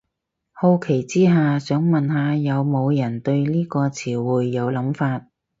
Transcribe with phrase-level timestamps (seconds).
[0.51, 5.27] 好奇之下，想問下有無人對呢個詞彙有諗法